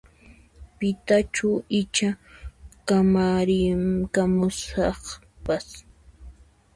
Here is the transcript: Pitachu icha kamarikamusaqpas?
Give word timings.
Pitachu 0.77 1.49
icha 1.81 2.09
kamarikamusaqpas? 2.87 5.67